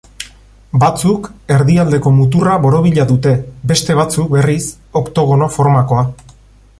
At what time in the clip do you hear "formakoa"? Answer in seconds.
5.59-6.07